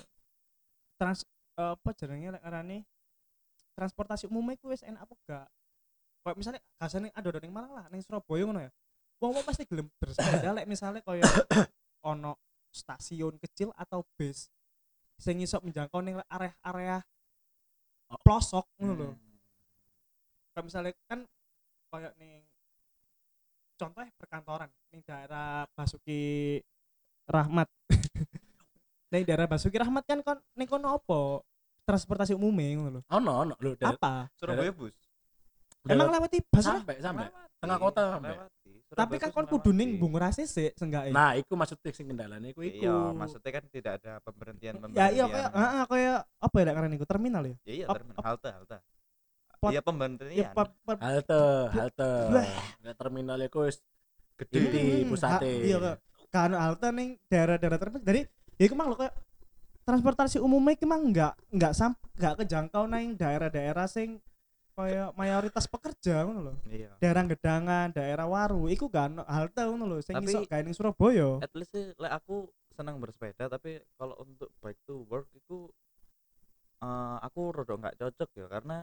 [0.99, 1.23] Trans
[1.57, 2.79] apa jenenge lek ngarani
[3.77, 5.49] transportasi umum iku wis enak apa gak?
[6.27, 8.71] Kayak misalnya kasane ada ning Malang lah, ning Surabaya ngono ya.
[9.17, 11.25] Wong-wong pasti gelem bersepeda lek misalnya koyo
[12.12, 12.37] ono
[12.69, 14.53] stasiun kecil atau bis
[15.17, 17.01] sing iso menjangkau ning area-area
[18.07, 18.19] Oh.
[18.23, 19.09] pelosok ngono lho.
[20.57, 21.21] Kayak misalnya kan
[21.92, 22.40] kayak ning
[23.77, 26.64] contoh perkantoran ning daerah Basuki
[27.29, 27.69] Rahmat.
[29.12, 31.45] ning daerah Basuki Rahmat kan kon ning kono apa?
[31.85, 33.01] Transportasi umum ngono lho.
[33.12, 34.33] ono ono lho dari- Apa?
[34.33, 34.97] Surabaya bus
[35.85, 36.64] Emang lewati lah?
[36.64, 37.29] sampai sampai
[37.61, 38.40] Tengah kota sampai?
[38.97, 40.01] Tapi kan kon kudu ning melewati.
[40.01, 41.12] Bung Rase sih seenggaknya.
[41.12, 45.12] nah iku maksudnya sing kendalane iku iku iya maksudnya kan tidak ada pemberhentian ya pemberhentian
[45.21, 47.57] iya kayak heeh kayak apa ya lek ngarani iku terminal ya?
[47.69, 48.81] Ya, iya terminal halte halte
[49.57, 50.53] Pot- iya Ya, pemberhentian.
[50.53, 52.11] pa- pa- halte halte.
[52.29, 52.49] Bleh.
[52.83, 53.81] Nek terminal iku wis
[54.37, 54.61] gede.
[54.61, 55.97] Hmm, pusate ha- iya kok
[56.29, 58.05] kan halte ning daerah-daerah terpencil.
[58.05, 58.21] Jadi
[58.55, 59.14] ya iku mang lho kayak
[59.83, 64.21] transportasi umumnya iku mang enggak enggak sam enggak kejangkau nang daerah-daerah sing
[64.73, 66.55] kayak mayoritas pekerja ngono lho.
[66.66, 66.92] Iya.
[66.99, 71.40] Daerah Gedangan daerah Waru iku kan halte ngono lho sing Tapi- iso gawe ning Surabaya.
[71.40, 75.73] at least sih lek aku senang bersepeda tapi kalau untuk bike to work itu
[76.79, 78.79] eh, aku rada nggak cocok ya karena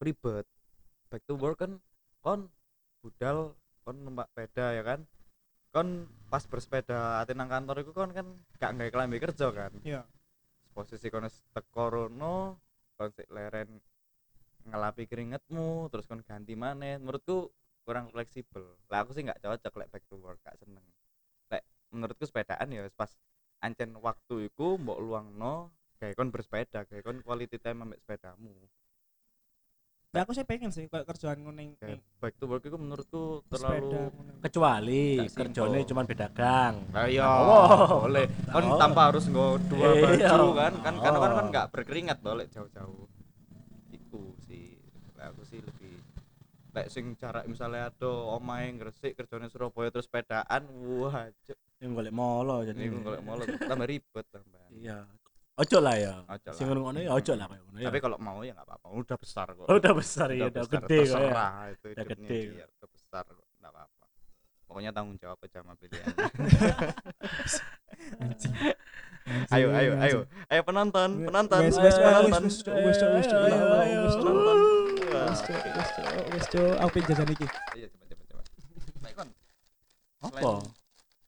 [0.00, 0.46] ribet.
[1.08, 1.78] Bike to work kan
[2.20, 2.50] kon
[3.00, 3.54] budal
[3.86, 5.00] kon numpak sepeda ya kan?
[5.70, 8.26] Kon pas bersepeda ati nang kantor itu kon kan
[8.58, 9.72] gak nggak kelambi kerja kan?
[9.82, 10.02] Iya.
[10.76, 12.60] posisi kon wis teko rono
[13.00, 13.80] kon sik leren
[14.68, 17.00] ngelapi keringetmu terus kon ganti maneh.
[17.00, 17.48] Menurutku
[17.86, 18.76] kurang fleksibel.
[18.90, 20.84] Lah aku sih nggak cocok lek back to work gak seneng.
[21.48, 23.14] Lek menurutku sepedaan ya pas
[23.64, 28.52] ancen waktu iku mbok luangno kayak kon bersepeda kayak kon quality time ambek sepedamu
[30.06, 33.44] Nah, aku sih pengen sih kayak kerjaan ngoning kayak ning back to work itu menurutku
[33.44, 34.32] sepeda terlalu ngono.
[34.40, 38.00] kecuali kerjanya cuma beda gang ayo Oh.
[38.02, 38.78] boleh kon Oh.
[38.78, 40.30] tanpa harus nggo dua Iya.
[40.32, 41.36] baju kan kan karena kan Oh.
[41.36, 43.04] kan nggak berkeringat toh lek jauh-jauh
[43.90, 44.78] itu sih
[45.16, 46.00] aku sih lebih
[46.72, 50.64] lek sing jarak misalnya ada omahe gresik kerjanya Surabaya terus sepedaan
[50.96, 55.04] wah cuk yang golek molo jadi ini golek mall tambah ribet tambah iya
[55.56, 58.40] ojo lah ya Ojo sing ngono ya ojo lah kayak ngono ya tapi kalau mau
[58.40, 61.86] ya nggak apa-apa udah besar kok Oh, udah besar ya udah gede kok ya itu
[61.90, 62.38] Udah gede.
[62.52, 64.04] dia udah besar kok nggak apa-apa
[64.66, 66.06] pokoknya tanggung jawab aja sama pilihan
[69.50, 74.58] ayo ayo ayo ayo penonton penonton Wes, wes, penonton wes, wes, wes, ya wes, penonton
[75.16, 75.40] Wes,
[76.30, 78.42] wes, aku pengen jajan iki Iya coba coba coba.
[79.00, 79.28] Baik kon.
[80.22, 80.38] apa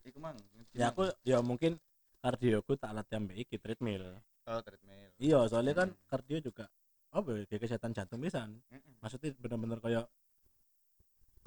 [0.05, 0.37] Iku mang.
[0.73, 1.81] ya aku ya mungkin
[2.29, 5.09] kardioku tak latihan mbek iki treadmill oh treadmill.
[5.17, 6.69] iya soalnya kan kardio juga
[7.09, 9.01] apa ya kayak kesehatan jantung pisan Mm-mm.
[9.01, 10.05] maksudnya bener-bener kayak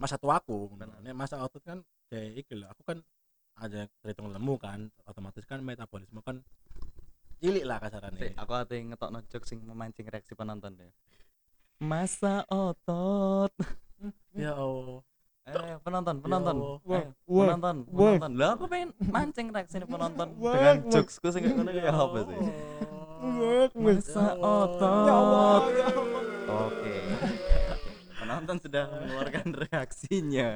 [0.01, 0.97] masa tuaku Bener.
[1.05, 2.97] Nek masa otot kan kayak iki lho aku kan
[3.61, 6.41] ada terhitung lemu kan otomatis kan metabolisme kan
[7.37, 10.93] cilik lah kasarannya Sik, aku ate ngetokno jok sing memancing reaksi penonton deh.
[11.81, 13.49] Masa otot.
[14.37, 15.01] ya Allah
[15.41, 16.55] Eh penonton penonton.
[16.85, 18.31] Wah, penonton penonton.
[18.37, 22.37] Lah aku pengen mancing reaksi penonton dengan jokesku sing kayak ngono kayak apa sih?
[23.73, 25.63] Masa otot.
[25.73, 25.87] ya ya
[26.45, 26.93] Oke.
[28.21, 30.49] Penonton sudah mengeluarkan reaksinya.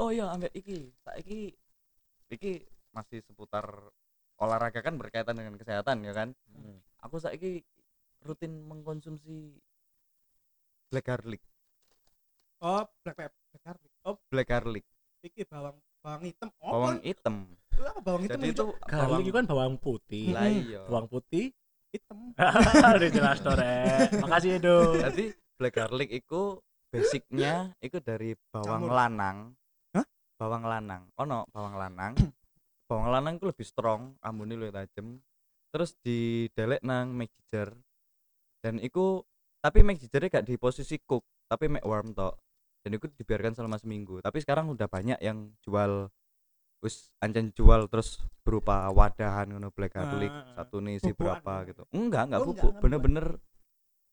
[0.00, 1.52] Oh iya ambek iki saiki
[2.32, 2.64] iki
[2.96, 3.68] masih seputar
[4.40, 6.80] olahraga kan berkaitan dengan kesehatan ya kan Hmm.
[7.04, 7.60] aku saiki
[8.24, 9.56] rutin mengkonsumsi
[10.88, 11.42] black garlic
[12.62, 13.90] oh black pepper black garlic.
[14.06, 14.84] Oh black garlic.
[15.22, 16.48] Iki bawang bawang hitam.
[16.62, 17.36] Oh bawang kan- hitam
[17.72, 20.26] apa bawang hitam jadi itu garlic itu kan bawang putih.
[20.30, 20.80] Lah iya.
[20.86, 21.50] Bawang putih?
[21.92, 22.18] Hitam.
[22.96, 24.08] Udah jelas tuh Rek.
[24.22, 24.96] makasih Edo.
[24.96, 25.24] Jadi
[25.58, 26.40] black garlic itu
[26.92, 28.96] basicnya itu dari bawang Campur.
[28.96, 29.36] lanang.
[29.96, 30.06] Hah?
[30.38, 31.02] bawang lanang.
[31.18, 32.14] Oh no bawang lanang.
[32.92, 35.16] Bawang lanang itu lebih strong ambune lebih tajam.
[35.72, 37.72] Terus didelek nang mixer
[38.60, 39.24] dan itu
[39.64, 42.36] tapi mixernya gak di posisi cook tapi make warm tok
[42.82, 44.18] dan itu dibiarkan selama seminggu.
[44.18, 46.10] Tapi sekarang udah banyak yang jual
[46.78, 51.82] wis ancen jual terus berupa wadahan ngono black garlic Ah, satu nih bubukan berapa gitu.
[51.94, 53.26] enggak enggak Oh, enggak, bubuk bener-bener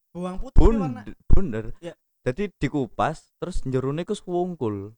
[0.10, 0.77] bawang putih warna.
[0.77, 1.93] bunder bunder Ya.
[2.21, 4.93] jadi dikupas terus jerune ku wungkul.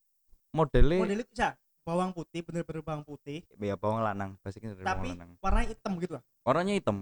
[0.51, 1.47] Modelnya modelnya bisa
[1.87, 3.47] bawang putih bener-bener bawang putih.
[3.55, 5.31] Ya bawang lanang basicnya dari tapi bawang lanang.
[5.39, 6.23] warnanya hitam gitu lah.
[6.43, 6.97] Warnanya hitam.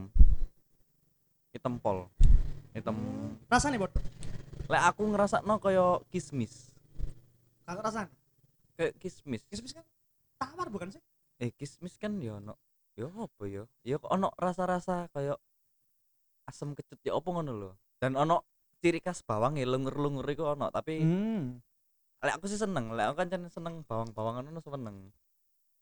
[1.50, 1.98] Hitam pol.
[2.78, 2.94] Hitam.
[3.50, 4.06] Rasanya bodoh
[4.70, 6.70] lek aku ngerasa no koyo kismis.
[7.66, 8.10] Kagak rasanya
[8.78, 9.42] kayak kismis.
[9.50, 9.86] Kismis kan
[10.38, 11.02] tawar bukan sih?
[11.42, 12.54] Eh kismis kan ya no
[12.94, 13.64] ya apa ya?
[13.82, 15.42] Ya kok ono rasa-rasa kayak
[16.46, 17.72] asam kecut ya apa ngono lho.
[17.98, 18.46] Dan ono
[18.80, 21.44] ciri khas bawang ya lungur-lungur iku ono tapi hmm.
[22.24, 24.98] lek aku sih seneng lek aku kan seneng bawang-bawangan ono seneng.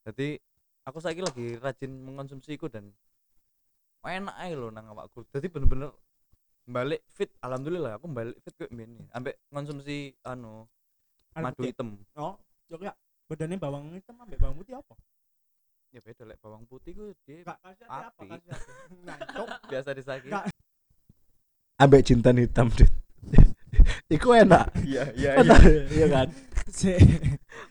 [0.08, 0.40] Jadi
[0.88, 2.96] aku saiki lagi rajin mengkonsumsi iku dan
[4.08, 5.28] enak ae lho nang awakku.
[5.36, 5.92] Jadi bener-bener
[6.68, 9.08] balik fit alhamdulillah aku balik fit kayak gini.
[9.10, 10.68] Ambek konsumsi anu
[11.34, 11.72] Air madu putih.
[11.72, 11.90] hitam.
[12.16, 12.36] Oh
[12.68, 12.92] ya
[13.26, 14.96] bedanya bawang hitam ambek bawang putih apa?
[15.96, 18.28] Ya beda lek bawang putih ku dia Gak kasih apa Api.
[18.44, 18.74] kasih
[19.08, 20.46] nah cok biasa disaki Nggak.
[21.78, 22.92] ambek jintan hitam dit.
[24.10, 24.72] Iku enak.
[24.84, 26.06] Iya iya Benar, iya.
[26.08, 26.28] kan?
[26.68, 26.96] Sih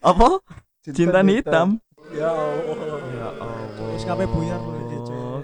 [0.00, 0.40] apa?
[0.80, 1.80] Cinta hitam.
[2.12, 3.00] ya Allah.
[3.12, 3.92] Ya Allah.
[3.92, 4.75] Wis kabeh buyar lho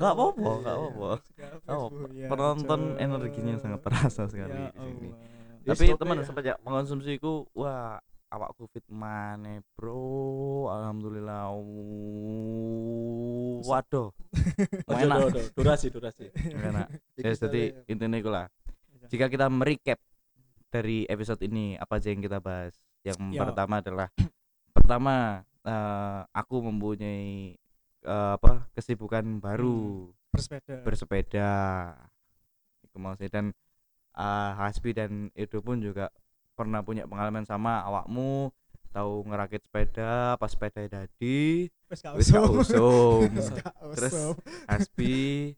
[0.02, 0.04] iki, Cuk.
[0.04, 1.10] Gak apa-apa, gak apa-apa.
[1.32, 2.98] Kabeh Oh, buyar, penonton Cuk.
[2.98, 5.08] energinya sangat terasa sekali ya di sini.
[5.08, 5.30] Allah.
[5.62, 6.24] Tapi teman ya.
[6.24, 10.66] semenjak mengonsumsiku, wah awakku fit maneh, Bro.
[10.68, 11.54] Alhamdulillah.
[13.62, 14.10] Waduh.
[14.90, 15.52] Enak.
[15.54, 16.88] durasi durasi Enak.
[17.14, 18.50] Ya, jadi intinya iku lah.
[19.06, 20.00] Jika kita merecap
[20.66, 22.74] dari episode ini apa aja yang kita bahas?
[23.02, 23.40] Yang Ya.
[23.44, 24.08] pertama adalah
[24.72, 25.14] pertama
[25.62, 27.54] eh, aku mempunyai
[28.04, 30.10] eh, apa kesibukan baru.
[30.32, 30.82] Bersepeda.
[30.82, 31.50] Bersepeda.
[32.82, 33.46] Itu maksudnya dan
[34.16, 36.08] uh, Hasbi dan Edo pun juga
[36.52, 38.52] pernah punya pengalaman sama awakmu
[38.92, 41.72] tahu ngerakit sepeda pas sepeda dadi.
[41.88, 43.28] Wis gak usum.
[43.96, 44.36] terus.
[44.68, 45.56] Aspi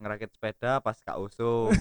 [0.00, 1.72] ngerakit sepeda pas gak usum.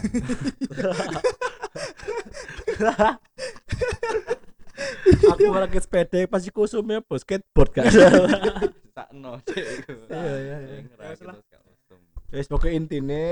[5.36, 7.84] Aku ngerakit sepeda pas iku usumnya bos skateboard kan
[8.92, 9.66] sakno cek.
[9.84, 9.94] Iku.
[10.10, 10.78] Iya, iya, iya.
[11.16, 11.30] Ya,
[12.30, 13.26] Wes pokoknya intinya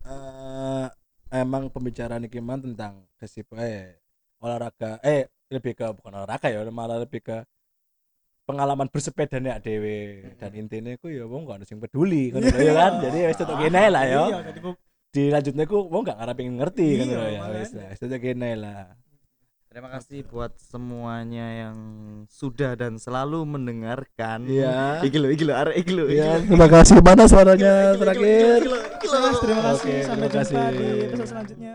[0.00, 0.86] eh
[1.30, 3.94] emang pembicaraan ini man tentang kesip eh
[4.42, 7.38] olahraga eh lebih ke bukan olahraga ya malah lebih ke
[8.42, 9.98] pengalaman bersepeda nih dewe
[10.34, 12.92] dan intinya ku ya wong gak ada yang peduli kan ya kan?
[12.98, 14.22] Jadi wes tetep gini lah ya.
[14.26, 14.38] Iya,
[15.14, 18.90] dilanjutnya ku wong gak ngarep pengen ngerti kan Iya, ya lah wes tetep gini lah
[19.70, 21.78] Terima kasih buat semuanya yang
[22.26, 24.42] sudah dan selalu mendengarkan.
[24.42, 24.98] Iya.
[24.98, 26.10] Iki lho, iki lho, arek iki lho.
[26.10, 30.58] ya terima kasih mana suaranya terakhir terima kasih sampai terima jumpa kasih.
[30.74, 31.74] di episode selanjutnya